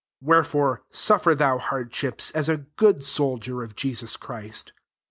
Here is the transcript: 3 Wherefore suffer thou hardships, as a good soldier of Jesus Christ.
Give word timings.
3 0.21 0.29
Wherefore 0.29 0.81
suffer 0.89 1.35
thou 1.35 1.59
hardships, 1.59 2.31
as 2.31 2.49
a 2.49 2.57
good 2.75 3.03
soldier 3.03 3.61
of 3.61 3.75
Jesus 3.75 4.17
Christ. 4.17 4.73